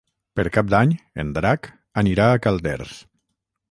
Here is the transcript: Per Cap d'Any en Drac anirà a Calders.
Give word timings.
Per 0.39 0.45
Cap 0.55 0.71
d'Any 0.71 0.95
en 1.25 1.35
Drac 1.37 1.71
anirà 2.05 2.29
a 2.39 2.43
Calders. 2.49 3.01